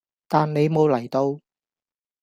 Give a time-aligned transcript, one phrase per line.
[0.27, 1.39] 但你無嚟到